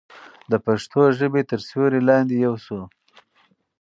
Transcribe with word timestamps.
د 0.51 0.53
پښتو 0.65 1.01
ژبې 1.19 1.41
تر 1.49 1.59
سیوري 1.67 2.01
لاندې 2.09 2.35
یو 2.45 2.55
شو. 2.65 2.81